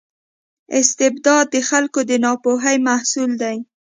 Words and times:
استبداد 0.79 1.45
د 1.53 1.55
خلکو 1.69 1.99
د 2.09 2.11
ناپوهۍ 2.25 2.77
محصول 2.87 3.31
دی. 3.41 3.57